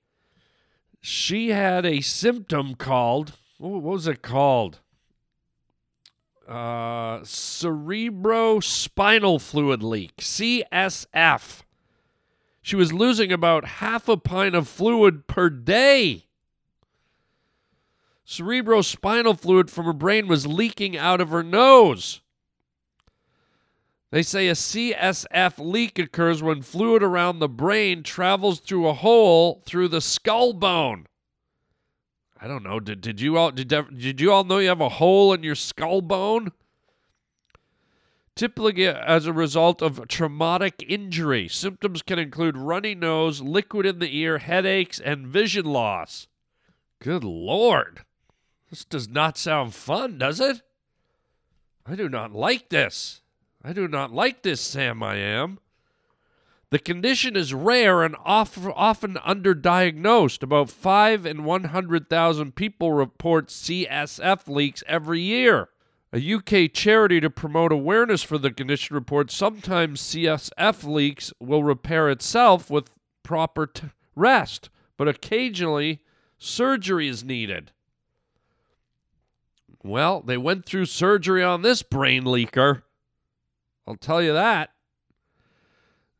[1.00, 4.78] She had a symptom called, what was it called?
[6.48, 11.60] Uh, cerebrospinal fluid leak, CSF.
[12.62, 16.24] She was losing about half a pint of fluid per day.
[18.26, 22.22] Cerebrospinal fluid from her brain was leaking out of her nose.
[24.14, 29.60] They say a CSF leak occurs when fluid around the brain travels through a hole
[29.66, 31.08] through the skull bone.
[32.40, 32.78] I don't know.
[32.78, 35.56] Did, did you all did, did you all know you have a hole in your
[35.56, 36.52] skull bone?
[38.36, 41.48] Typically as a result of traumatic injury.
[41.48, 46.28] Symptoms can include runny nose, liquid in the ear, headaches, and vision loss.
[47.00, 48.04] Good lord.
[48.70, 50.62] This does not sound fun, does it?
[51.84, 53.22] I do not like this.
[53.66, 55.58] I do not like this, Sam I am.
[56.68, 60.42] The condition is rare and often underdiagnosed.
[60.42, 65.70] About 5 in 100,000 people report CSF leaks every year.
[66.12, 72.10] A UK charity to promote awareness for the condition reports sometimes CSF leaks will repair
[72.10, 72.90] itself with
[73.22, 76.02] proper t- rest, but occasionally
[76.38, 77.72] surgery is needed.
[79.82, 82.83] Well, they went through surgery on this brain leaker.
[83.86, 84.70] I'll tell you that.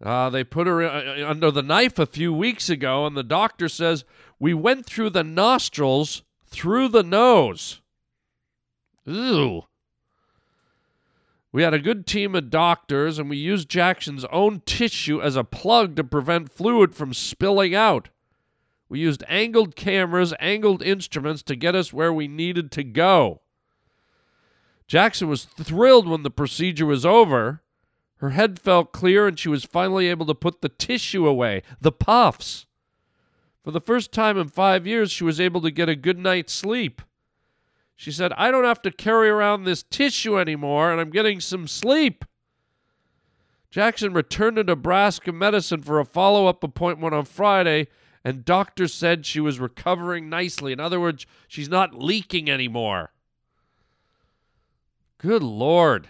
[0.03, 3.69] Uh, they put her uh, under the knife a few weeks ago, and the doctor
[3.69, 4.05] says,
[4.39, 7.81] We went through the nostrils, through the nose.
[9.07, 9.63] Ew.
[11.53, 15.45] We had a good team of doctors, and we used Jackson's own tissue as a
[15.45, 18.09] plug to prevent fluid from spilling out.
[18.89, 23.41] We used angled cameras, angled instruments to get us where we needed to go.
[24.87, 27.63] Jackson was thrilled when the procedure was over.
[28.17, 31.93] Her head felt clear and she was finally able to put the tissue away, the
[31.93, 32.67] puffs.
[33.63, 36.53] For the first time in five years, she was able to get a good night's
[36.53, 37.01] sleep.
[37.97, 41.67] She said, I don't have to carry around this tissue anymore, and I'm getting some
[41.67, 42.25] sleep.
[43.71, 47.89] Jackson returned to Nebraska Medicine for a follow up appointment on Friday,
[48.23, 50.73] and doctors said she was recovering nicely.
[50.73, 53.14] In other words, she's not leaking anymore.
[55.19, 56.09] Good Lord.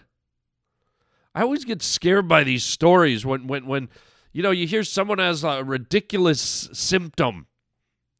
[1.34, 3.88] I always get scared by these stories when, when, when
[4.32, 7.46] you know, you hear someone has a ridiculous symptom.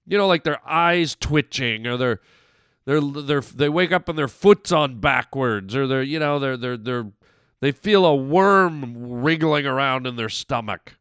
[0.06, 2.20] You know, like their eyes twitching or their
[2.84, 6.56] they're, they're, they wake up and their foot's on backwards or they're, you know, they're,
[6.56, 7.10] they're, they're,
[7.60, 10.98] they feel a worm wriggling around in their stomach.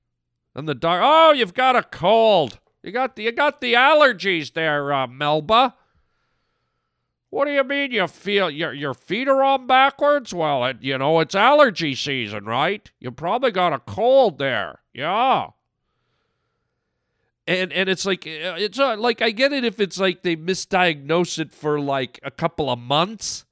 [0.56, 2.60] And the doc, oh, you've got a cold.
[2.84, 5.76] You got the, you got the allergies there, uh, Melba.
[7.34, 10.36] What do you mean you feel your your feet are on backwards?
[10.36, 12.92] Well, it, you know it's allergy season, right?
[13.00, 14.82] You probably got a cold there.
[14.94, 15.48] Yeah.
[17.48, 20.36] And and it's like uh, it's uh, like I get it if it's like they
[20.36, 23.46] misdiagnose it for like a couple of months.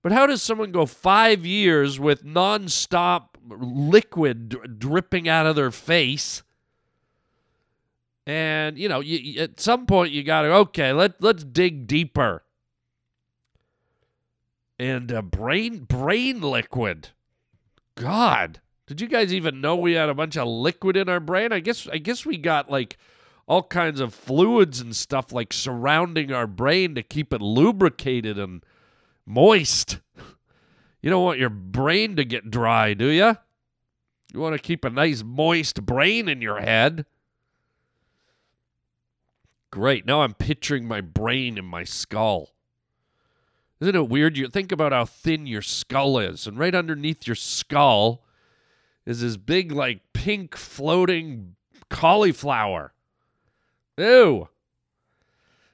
[0.00, 6.44] But how does someone go 5 years with nonstop liquid dripping out of their face?
[8.28, 12.44] And you know, you, at some point you got to okay, let let's dig deeper
[14.78, 17.08] and uh, brain brain liquid.
[17.96, 21.52] God, did you guys even know we had a bunch of liquid in our brain?
[21.52, 22.96] I guess I guess we got like
[23.46, 28.64] all kinds of fluids and stuff like surrounding our brain to keep it lubricated and
[29.24, 30.00] moist.
[31.02, 33.36] You don't want your brain to get dry, do you?
[34.34, 37.06] You want to keep a nice moist brain in your head.
[39.70, 40.04] Great.
[40.04, 42.55] Now I'm picturing my brain in my skull.
[43.80, 44.36] Isn't it weird?
[44.36, 48.22] You think about how thin your skull is, and right underneath your skull
[49.04, 51.56] is this big, like pink floating
[51.90, 52.92] cauliflower.
[53.98, 54.48] Ew.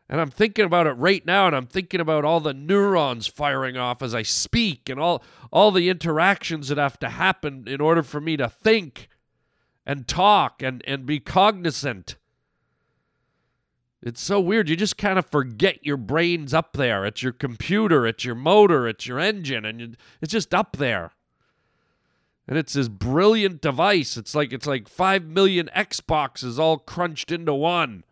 [0.08, 3.78] And I'm thinking about it right now, and I'm thinking about all the neurons firing
[3.78, 8.02] off as I speak, and all all the interactions that have to happen in order
[8.02, 9.08] for me to think
[9.86, 12.16] and talk and, and be cognizant.
[14.02, 14.68] It's so weird.
[14.68, 17.04] You just kind of forget your brain's up there.
[17.04, 21.12] It's your computer, it's your motor, it's your engine, and you, it's just up there.
[22.48, 24.16] And it's this brilliant device.
[24.16, 28.02] It's like it's like five million Xboxes all crunched into one.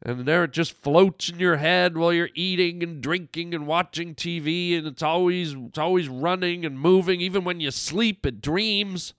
[0.00, 4.14] And there it just floats in your head while you're eating and drinking and watching
[4.14, 9.12] TV and it's always it's always running and moving even when you sleep it dreams.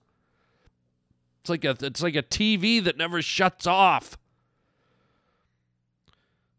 [1.42, 4.18] It's like a it's like a TV that never shuts off.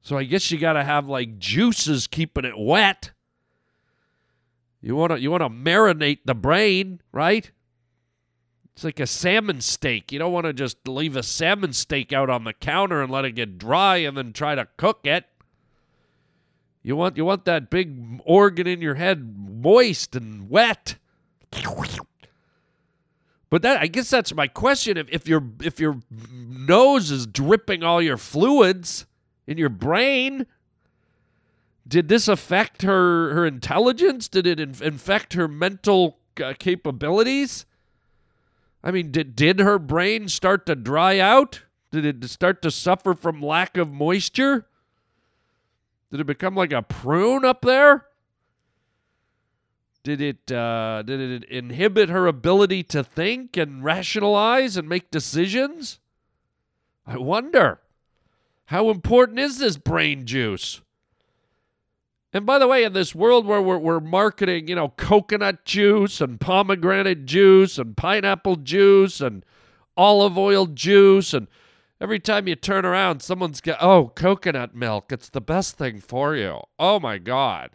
[0.01, 3.11] So I guess you got to have like juices keeping it wet.
[4.81, 7.51] You want to you want to marinate the brain, right?
[8.73, 10.11] It's like a salmon steak.
[10.11, 13.25] You don't want to just leave a salmon steak out on the counter and let
[13.25, 15.25] it get dry and then try to cook it.
[16.81, 20.95] You want you want that big organ in your head moist and wet.
[23.51, 24.97] But that I guess that's my question.
[24.97, 29.05] If if your if your nose is dripping all your fluids
[29.47, 30.45] in your brain,
[31.87, 34.27] did this affect her her intelligence?
[34.27, 37.65] Did it in- infect her mental uh, capabilities?
[38.83, 41.63] I mean, did did her brain start to dry out?
[41.91, 44.67] Did it start to suffer from lack of moisture?
[46.09, 48.05] Did it become like a prune up there?
[50.03, 55.99] Did it uh, did it inhibit her ability to think and rationalize and make decisions?
[57.05, 57.80] I wonder.
[58.71, 60.79] How important is this brain juice?
[62.31, 66.21] And by the way, in this world where we're, we're marketing, you know, coconut juice
[66.21, 69.43] and pomegranate juice and pineapple juice and
[69.97, 71.49] olive oil juice, and
[71.99, 75.11] every time you turn around, someone's got, oh, coconut milk.
[75.11, 76.61] It's the best thing for you.
[76.79, 77.71] Oh my God.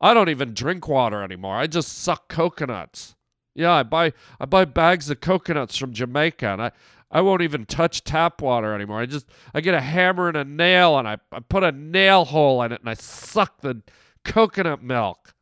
[0.00, 1.56] I don't even drink water anymore.
[1.56, 3.16] I just suck coconuts.
[3.56, 6.70] Yeah, I buy I buy bags of coconuts from Jamaica and I,
[7.12, 9.00] I won't even touch tap water anymore.
[9.00, 12.24] I just I get a hammer and a nail and I, I put a nail
[12.24, 13.82] hole in it and I suck the
[14.24, 15.34] coconut milk.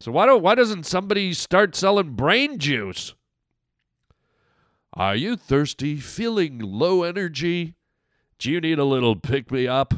[0.00, 3.14] So why don't why doesn't somebody start selling brain juice?
[4.92, 7.74] Are you thirsty, feeling low energy?
[8.38, 9.94] Do you need a little pick me up?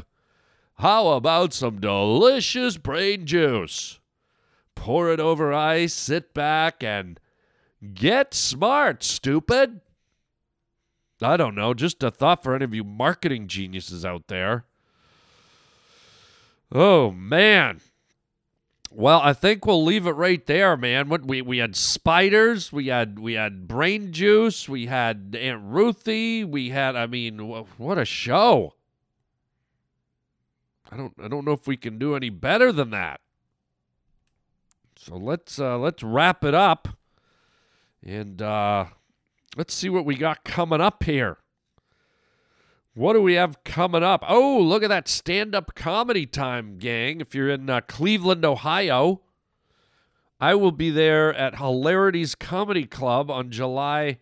[0.75, 3.99] How about some delicious brain juice?
[4.75, 7.19] Pour it over ice, sit back, and
[7.93, 9.81] get smart, stupid.
[11.21, 14.65] I don't know, just a thought for any of you marketing geniuses out there.
[16.71, 17.81] Oh, man.
[18.91, 21.09] Well, I think we'll leave it right there, man.
[21.09, 26.43] What we we had spiders, we had we had brain juice, we had Aunt Ruthy,
[26.45, 27.37] we had I mean,
[27.77, 28.75] what a show.
[30.89, 33.19] I don't I don't know if we can do any better than that.
[34.95, 36.87] So let's uh, let's wrap it up,
[38.03, 38.85] and uh,
[39.55, 41.37] let's see what we got coming up here.
[42.93, 44.23] What do we have coming up?
[44.27, 47.21] Oh, look at that stand up comedy time, gang.
[47.21, 49.21] If you're in uh, Cleveland, Ohio,
[50.39, 54.17] I will be there at Hilarities Comedy Club on July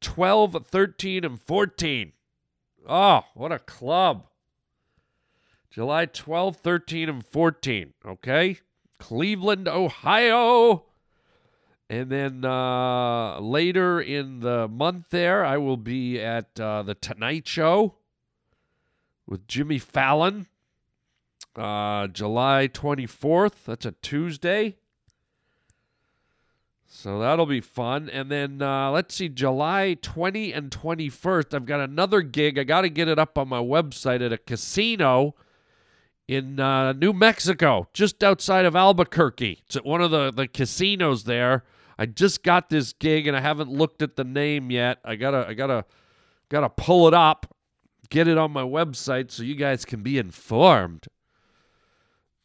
[0.00, 2.12] 12, 13, and 14.
[2.88, 4.26] Oh, what a club!
[5.70, 7.92] July 12, 13, and 14.
[8.06, 8.58] Okay.
[8.98, 10.86] Cleveland, Ohio.
[11.88, 17.46] And then uh, later in the month, there, I will be at uh, the Tonight
[17.46, 17.94] Show
[19.26, 20.46] with Jimmy Fallon.
[21.54, 23.64] Uh, July 24th.
[23.66, 24.76] That's a Tuesday.
[26.86, 28.10] So that'll be fun.
[28.10, 32.58] And then uh, let's see, July 20 and 21st, I've got another gig.
[32.58, 35.34] I got to get it up on my website at a casino
[36.28, 39.62] in uh, New Mexico, just outside of Albuquerque.
[39.66, 41.64] It's at one of the, the casinos there.
[41.98, 44.98] I just got this gig and I haven't looked at the name yet.
[45.04, 45.84] I gotta I gotta
[46.48, 47.54] gotta pull it up,
[48.10, 51.06] get it on my website so you guys can be informed.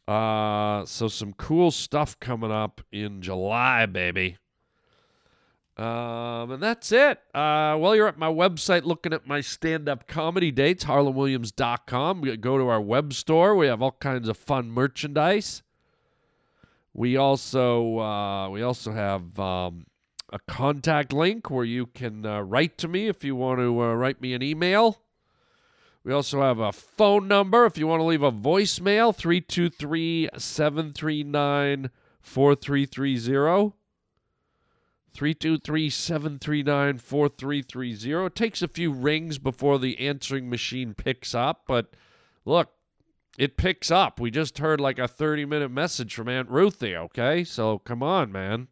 [0.08, 4.38] Uh so some cool stuff coming up in July, baby.
[5.76, 7.18] Um, and that's it.
[7.34, 12.58] Uh, while you're at my website looking at my stand up comedy dates, harlandwilliams.com, go
[12.58, 13.56] to our web store.
[13.56, 15.62] We have all kinds of fun merchandise.
[16.94, 19.86] We also uh, we also have um,
[20.32, 23.94] a contact link where you can uh, write to me if you want to uh,
[23.94, 24.98] write me an email.
[26.04, 31.90] We also have a phone number if you want to leave a voicemail 323 739
[32.20, 33.72] 4330.
[35.14, 38.26] 323 739 4330.
[38.26, 41.90] It takes a few rings before the answering machine picks up, but
[42.44, 42.70] look,
[43.38, 44.20] it picks up.
[44.20, 47.44] We just heard like a 30 minute message from Aunt Ruthy, okay?
[47.44, 48.68] So come on, man.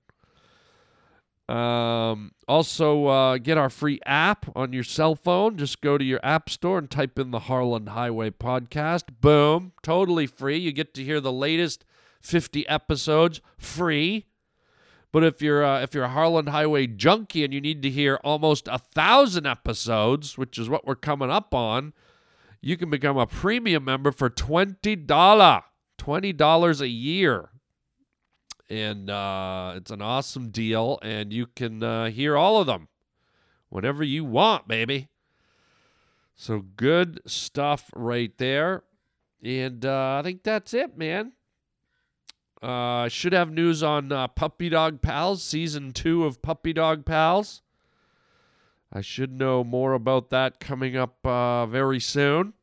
[1.48, 5.56] Um, also, uh, get our free app on your cell phone.
[5.56, 9.06] Just go to your app store and type in the Harland Highway Podcast.
[9.20, 9.72] Boom.
[9.82, 10.58] Totally free.
[10.58, 11.84] You get to hear the latest
[12.20, 14.26] 50 episodes free.
[15.12, 18.20] But if you're uh, if you're a Harland Highway junkie and you need to hear
[18.22, 21.94] almost a thousand episodes, which is what we're coming up on,
[22.60, 25.06] you can become a premium member for $20.
[25.06, 27.50] $20 a year.
[28.68, 32.88] And uh, it's an awesome deal, and you can uh, hear all of them
[33.68, 35.08] whenever you want, baby.
[36.36, 38.84] So good stuff right there.
[39.42, 41.32] And uh, I think that's it, man.
[42.62, 47.62] Uh, should have news on uh, Puppy Dog Pals, season two of Puppy Dog Pals.
[48.92, 52.54] I should know more about that coming up uh, very soon.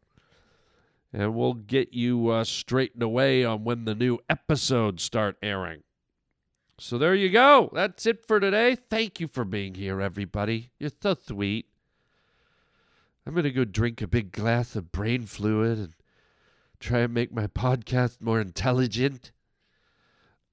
[1.13, 5.83] And we'll get you uh, straightened away on when the new episodes start airing.
[6.79, 7.71] So there you go.
[7.73, 8.75] That's it for today.
[8.75, 10.69] Thank you for being here, everybody.
[10.77, 11.67] You're so sweet.
[13.25, 15.93] I'm going to go drink a big glass of brain fluid and
[16.79, 19.31] try and make my podcast more intelligent.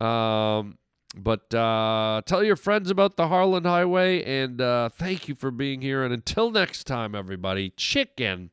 [0.00, 0.78] Um,
[1.14, 5.80] but uh, tell your friends about the Harland Highway, and uh, thank you for being
[5.80, 6.02] here.
[6.02, 8.50] And until next time, everybody, chicken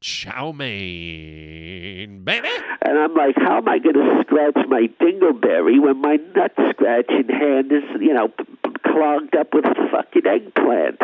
[0.00, 2.48] chow mein, baby.
[2.82, 7.28] And I'm like, how am I going to scratch my dingleberry when my nut scratching
[7.28, 8.28] hand is, you know,
[8.84, 11.00] clogged up with a fucking eggplant?